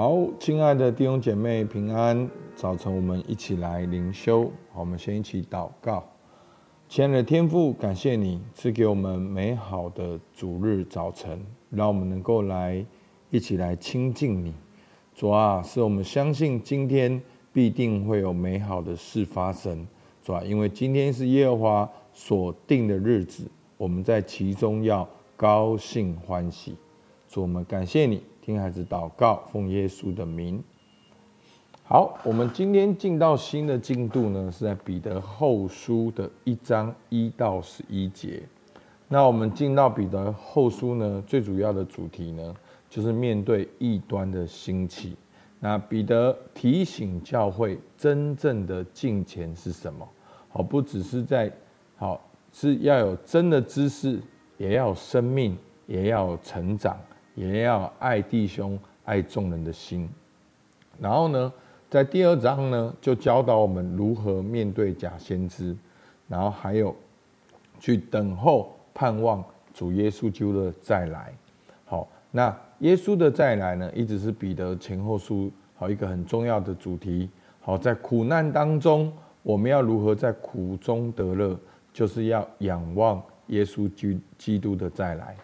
[0.00, 4.48] 好，亲爱的弟兄姐妹平安，早晨我们一起来灵修。
[4.72, 6.04] 我们先一起祷告。
[6.88, 12.86] 亲爱的天父，感谢你赐给我们美好的主日早晨，让我们能够来
[13.30, 14.54] 一起来亲近你。
[15.16, 17.20] 主啊，是我们相信今天
[17.52, 19.84] 必定会有美好的事发生。
[20.22, 26.76] 主啊，因为今天是耶和华所定的日子，我们在其中要高兴欢喜。
[27.28, 28.22] 主，我们感谢你。
[28.48, 30.64] 听孩子祷告，奉耶稣的名。
[31.82, 38.42] 好，我们今天进到新的进度呢，是在彼得后书的一章一到十一节。
[39.06, 42.54] 那我们进到彼得后书呢，最主要的主题呢，
[42.88, 45.14] 就是面对异端的兴起。
[45.60, 50.08] 那彼得提醒教会，真正的敬虔是什么？
[50.48, 51.52] 好，不只是在
[51.96, 52.18] 好，
[52.50, 54.18] 是要有真的知识，
[54.56, 55.54] 也要有生命，
[55.86, 56.98] 也要有成长。
[57.38, 60.08] 也要爱弟兄、爱众人的心。
[60.98, 61.52] 然后呢，
[61.88, 65.76] 在第二章呢，就教导我们如何面对假先知，
[66.26, 66.92] 然后还有
[67.78, 71.32] 去等候、盼望主耶稣基督的再来。
[71.84, 77.30] 好，那耶稣的再来呢，一直是彼得前后书好一个很重要的主题。
[77.60, 79.12] 好，在苦难当中，
[79.44, 81.56] 我们要如何在苦中得乐？
[81.92, 85.36] 就是要仰望耶稣基基督的再来。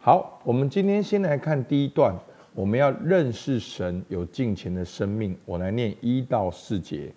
[0.00, 2.14] 好，我们今天先来看第一段。
[2.54, 5.36] 我们要认识神，有敬虔的生命。
[5.44, 7.12] 我来念一到四节。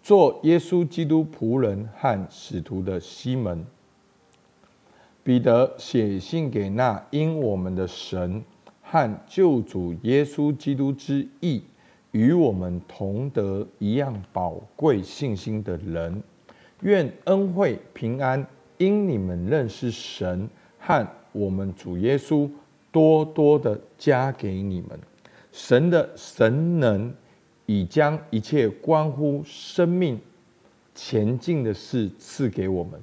[0.00, 3.66] 做耶稣基督仆人和使徒的西门，
[5.24, 8.42] 彼得写信给那因我们的神
[8.80, 11.62] 和救主耶稣基督之义，
[12.12, 16.22] 与我们同得一样宝贵信心的人，
[16.82, 18.46] 愿恩惠平安
[18.78, 20.48] 因你们认识神
[20.88, 21.06] 和。
[21.32, 22.50] 我们主耶稣
[22.90, 24.98] 多多的加给你们，
[25.52, 27.14] 神的神能
[27.66, 30.18] 已将一切关乎生命
[30.94, 32.98] 前进的事赐给我们，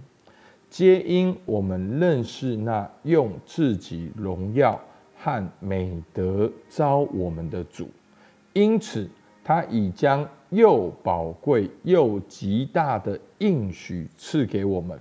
[0.72, 4.78] 皆因我们认识那用自己荣耀
[5.16, 7.88] 和美德招我们的主，
[8.53, 9.07] 因此
[9.44, 15.00] 他已将又宝贵又极大的应许赐给我们。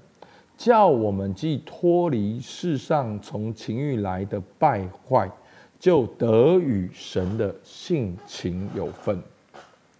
[0.56, 5.30] 叫我们既脱离世上从情欲来的败坏，
[5.78, 9.18] 就得与神的性情有份。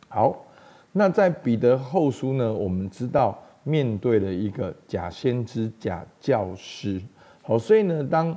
[0.08, 0.46] 好，
[0.92, 7.00] 那在彼得后书呢，我们知道面对了一个假先知、假教师。
[7.42, 8.36] 好，所以呢，当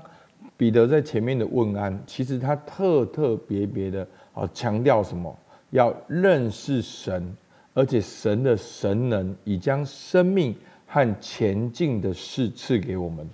[0.57, 5.33] 彼得在前面的问安，其实他特特别别的啊强调什么？
[5.69, 7.35] 要认识神，
[7.73, 10.55] 而且神的神能已将生命。
[10.87, 13.29] 和前进的事赐给我们。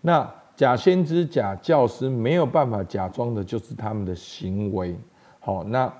[0.00, 4.94] 那假先知、假教师没有办法假装的，就是他们的行为。
[5.40, 5.92] 好，那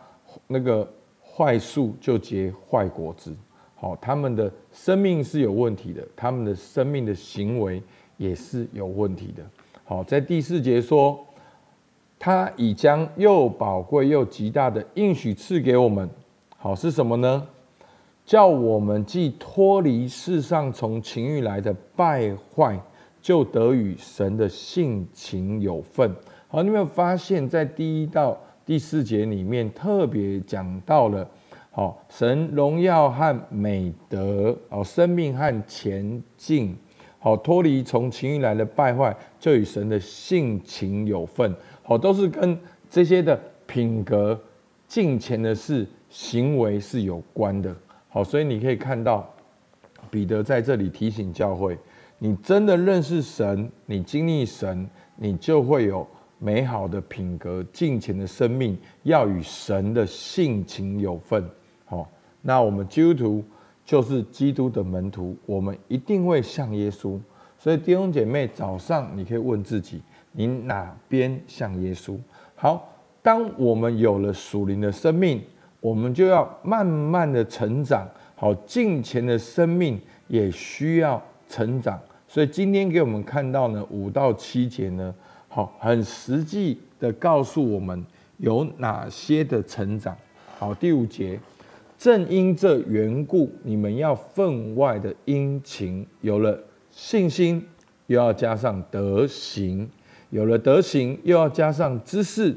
[0.47, 0.87] 那个
[1.21, 3.35] 坏树就结坏果子。
[3.75, 7.83] 好，他们的生命是有问题的，他们的生命的行为
[8.19, 9.43] 也是有问题的。
[9.85, 11.19] 好，在第四节说，
[12.19, 16.09] 他已将又宝贵又极大的应许赐给我们。
[16.59, 17.47] 好，是什么呢？
[18.31, 22.81] 叫我们既脱离世上从情欲来的败坏，
[23.21, 26.15] 就得与神的性情有份。
[26.47, 31.29] 好，你有没有发现，在第一到第四节里面特别讲到了，
[31.73, 36.77] 好，神荣耀和美德，好，生命和前进，
[37.19, 41.53] 好，脱离从情欲来的败坏，就与神的性情有份。
[41.83, 42.57] 好，都是跟
[42.89, 43.37] 这些的
[43.67, 44.41] 品格、
[44.87, 47.75] 敬虔的事、行为是有关的。
[48.13, 49.33] 好，所以你可以看到，
[50.11, 51.79] 彼得在这里提醒教会：
[52.19, 56.05] 你真的认识神，你经历神，你就会有
[56.41, 61.49] 美好的品格、敬虔的生命，要与神的性情有份。
[61.85, 62.11] 好，
[62.43, 63.45] 那我们基督徒
[63.85, 67.17] 就是基督的门徒，我们一定会像耶稣。
[67.61, 72.19] 所以弟兄姐妹，早上你可以问自己：你哪边像耶稣？
[72.57, 72.93] 好，
[73.23, 75.41] 当我们有了属灵的生命。
[75.81, 78.07] 我们就要慢慢的成长，
[78.37, 79.99] 好，金钱的生命
[80.29, 81.99] 也需要成长。
[82.29, 85.15] 所以今天给我们看到呢，五到七节呢，
[85.49, 88.05] 好，很实际的告诉我们
[88.37, 90.17] 有哪些的成长。
[90.59, 91.41] 好，第五节，
[91.99, 96.57] 正因这缘故，你们要分外的殷勤，有了
[96.91, 97.67] 信心，
[98.07, 99.89] 又要加上德行；
[100.29, 102.55] 有了德行，又要加上知识。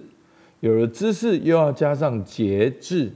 [0.64, 3.10] 有了知识，又要加上节制；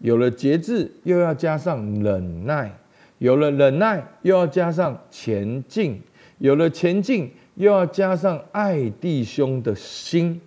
[0.00, 2.68] 有了节制，又要加上忍耐；
[3.16, 5.94] 有了忍耐，又要加上前进；
[6.36, 10.38] 有了前进，又要加上爱弟兄的心；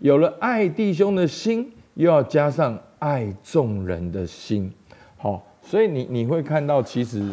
[0.00, 4.72] 有了爱弟兄的心，又要加上爱众人的心。
[5.16, 7.30] 好，所以你你会看到，其实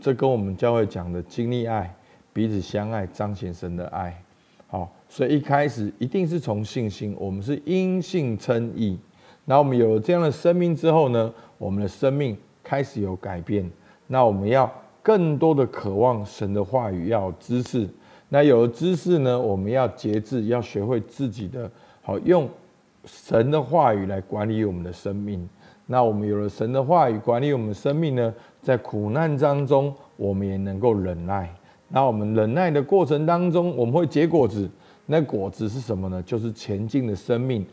[0.00, 1.94] 这跟我们教会讲的经历爱、
[2.32, 4.23] 彼此相爱、彰显神的爱。
[5.14, 8.98] 所以一开始一定是从信心，我们是因信称义。
[9.44, 13.70] 那我们有了这样的生命之后呢，我们的生命开始有改变。
[14.08, 14.68] 那我们要
[15.04, 17.88] 更多的渴望神的话语，要有知识。
[18.28, 21.70] 那有了知识呢，我们要节制，要学会自己的
[22.02, 22.48] 好用
[23.04, 25.48] 神的话语来管理我们的生命。
[25.86, 31.48] 那我们有了神的话语管理我们的生命呢，在苦难当中，我们也能够忍耐。
[31.86, 34.68] 那我们忍耐的过程当中，我们会结果子。
[35.06, 36.22] 那果子是什么呢？
[36.22, 37.66] 就是前进的生命。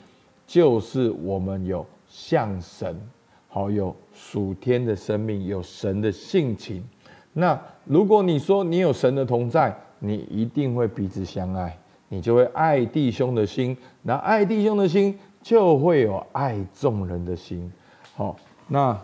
[0.48, 3.00] 就是我们有向神，
[3.48, 6.84] 好有属天的生命，有神的性情。
[7.32, 11.78] 那如果你说你有神的同在，你一定会彼此相爱，
[12.10, 13.78] 你就会爱弟兄的心。
[14.02, 17.72] 那爱弟兄的心，就会有爱众人的心。
[18.14, 18.36] 好，
[18.68, 19.00] 那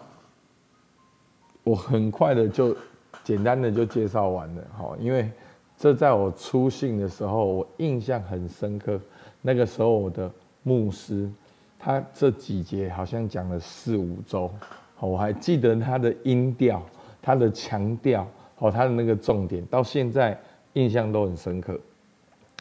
[1.63, 2.75] 我很快的就
[3.24, 4.62] 简单的就介绍完了。
[4.75, 5.31] 好，因为
[5.77, 9.00] 这在我初信的时候，我印象很深刻。
[9.41, 10.29] 那个时候我的。
[10.63, 11.31] 牧师，
[11.79, 14.51] 他这几节好像讲了四五周，
[14.95, 16.83] 好，我还记得他的音调，
[17.21, 18.27] 他的强调，
[18.57, 20.38] 好，他的那个重点，到现在
[20.74, 21.79] 印象都很深刻。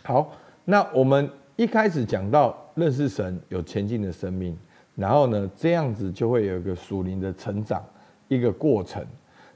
[0.04, 0.30] 好，
[0.64, 4.56] 那我们一开始讲到认识神有前进的生命，
[4.94, 7.84] 然后呢，这样子就会有一个属灵的成长
[8.28, 9.04] 一个过程。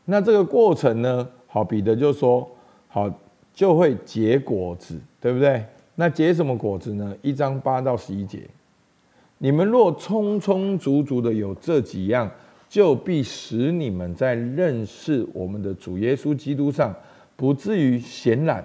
[0.05, 2.51] 那这个过程呢，好，彼得就说，
[2.89, 3.09] 好，
[3.53, 5.65] 就会结果子，对不对？
[5.95, 7.15] 那结什么果子呢？
[7.21, 8.41] 一章八到十一节，
[9.39, 12.31] 你们若充充足足的有这几样，
[12.69, 16.95] 就必使你们在认识我们的主耶稣基督上，
[17.37, 18.65] 不至于显懒，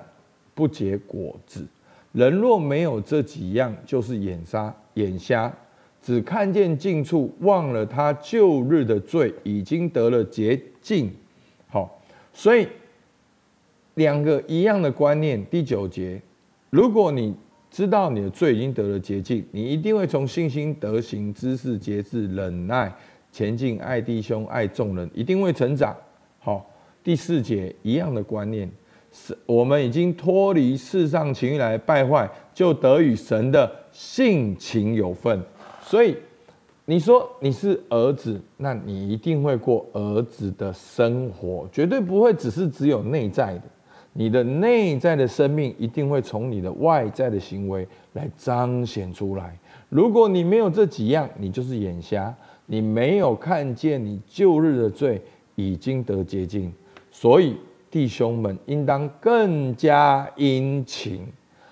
[0.53, 1.65] 不结果子。
[2.13, 5.53] 人若没有这几样，就是眼瞎，眼瞎，
[6.01, 11.11] 只看见近处，忘了他旧日的罪已经得了洁净。
[11.67, 12.01] 好，
[12.31, 12.65] 所以
[13.95, 15.43] 两个一样的观念。
[15.47, 16.21] 第九节。
[16.69, 17.33] 如果你
[17.71, 22.93] 知道你的罪已经得了洁净，你一定会从信心、德行、知识、节制、忍耐
[23.31, 25.95] 前进，爱弟兄、爱众人，一定会成长。
[26.39, 26.69] 好，
[27.03, 28.69] 第四节一样的观念，
[29.11, 35.41] 是我们已经脱离世上情欲来败坏，就得与神的性情有份。
[35.81, 36.17] 所以
[36.83, 43.63] 你说你是儿子，那你一定会过儿子的生活，绝对不会只是只有内在的。
[44.17, 49.53] 你的内在的生命一定会从你的外在的行为来彰显出来。
[49.89, 52.33] 如果你没有这几样，你就是眼瞎，
[52.65, 55.21] 你没有看见你旧日的罪
[55.55, 56.71] 已经得洁净。
[57.11, 57.57] 所以
[57.91, 61.19] 弟兄们应当更加殷勤。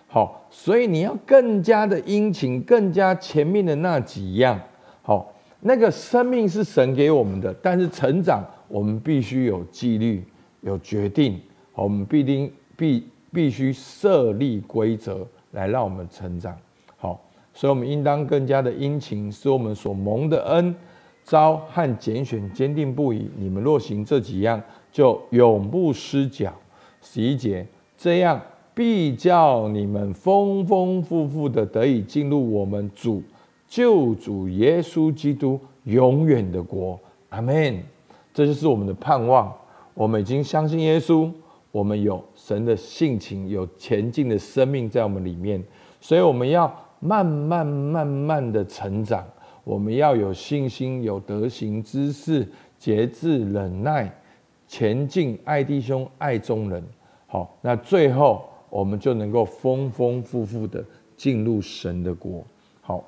[0.07, 4.60] 好，所以你要更加的殷勤，更加前面的那几样。
[5.01, 10.22] 好，那个生命是神给我们的，但是成长我们必须有纪律，
[10.60, 11.39] 有决定。
[11.75, 16.56] 我们必定必必须设立规则来让我们成长。
[16.98, 17.20] 好，
[17.54, 20.75] 所以我们应当更加的殷勤，使我们所蒙的恩
[21.24, 23.30] 招和拣选坚定不移。
[23.38, 24.62] 你们若行这几样，
[24.92, 26.54] 就永不失脚。
[27.02, 27.66] 十一节，
[27.98, 28.40] 这样
[28.74, 33.22] 必叫你们丰丰富富的得以进入我们主
[33.68, 37.00] 救主耶稣基督永远的国。
[37.30, 37.84] 阿门。
[38.34, 39.53] 这就是我们的盼望。
[39.94, 41.32] 我们已经相信耶稣。
[41.74, 45.62] 我们有神的性情，有前进的生命在我们里面，
[46.00, 49.25] 所以我们要慢慢慢慢的成长。
[49.63, 54.13] 我们要有信心，有德行、知识、节制、忍耐，
[54.68, 56.84] 前进，爱弟兄，爱众人。
[57.25, 60.86] 好，那最后我们就能够丰丰富富的
[61.18, 62.46] 进入神的国。
[62.82, 63.03] 好，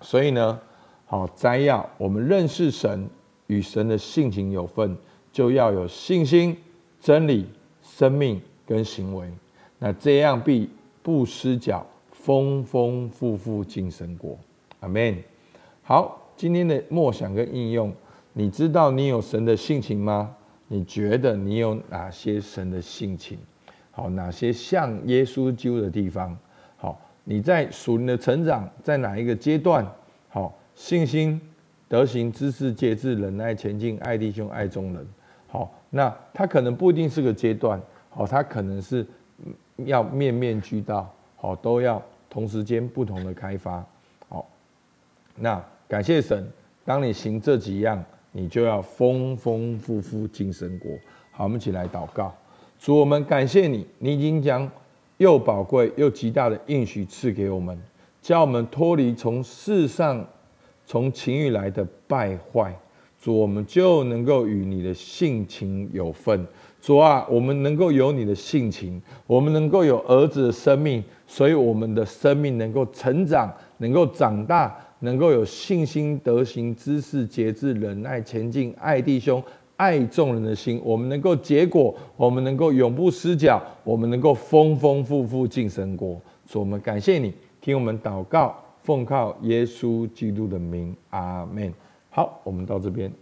[0.00, 0.60] 所以呢，
[1.06, 3.10] 好摘要，我们认识神
[3.48, 4.96] 与神的性情有份，
[5.32, 6.56] 就要有信心、
[7.00, 7.48] 真理。
[8.00, 9.30] 生命跟行为，
[9.78, 10.70] 那这样必
[11.02, 14.38] 不失脚，丰丰富富进神国。
[14.80, 15.14] 阿门。
[15.82, 17.92] 好，今天的默想跟应用，
[18.32, 20.34] 你知道你有神的性情吗？
[20.66, 23.36] 你觉得你有哪些神的性情？
[23.90, 26.34] 好，哪些像耶稣基督的地方？
[26.78, 29.86] 好，你在属灵的成长在哪一个阶段？
[30.30, 31.38] 好，信心、
[31.86, 35.06] 德行、知识、节制、忍耐、前进、爱弟兄、爱众人。
[35.50, 39.04] 好，那他可能不一定是个阶段，好，他可能是
[39.78, 43.84] 要面面俱到，好，都要同时间不同的开发，
[44.28, 44.48] 好，
[45.34, 46.48] 那感谢神，
[46.84, 50.92] 当你行这几样，你就要丰丰富富进神国。
[51.32, 52.32] 好，我们一起来祷告，
[52.78, 54.70] 主，我们感谢你，你已经将
[55.16, 57.76] 又宝贵又极大的应许赐给我们，
[58.22, 60.24] 叫我们脱离从世上
[60.86, 62.72] 从情欲来的败坏。
[63.20, 66.46] 主，我们就能够与你的性情有分。
[66.80, 79.42] 主啊，我们能够有你的性情，我们能够有儿子的生命，所以我们的生命能够成长，能够长大，能够有信心、德行、知识、节制、忍耐、前进、爱弟兄、
[79.76, 80.80] 爱众人的心。
[80.82, 86.18] 我们能够结果，我们能够永不失脚，我们能够丰丰富富进神国。
[86.48, 91.70] 主，我们感谢你，听我们祷告，奉靠耶稣基督的名，阿门。
[92.10, 93.12] 好，我们到这边。